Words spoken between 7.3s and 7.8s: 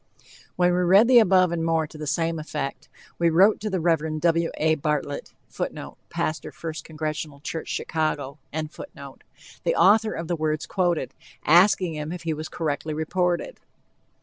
Church,